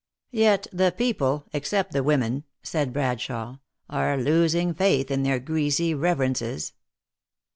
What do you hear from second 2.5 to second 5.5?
said Brad shawe," are losing faitli in their